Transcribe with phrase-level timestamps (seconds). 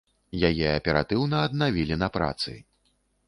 [0.49, 2.57] Яе аператыўна аднавілі на працы.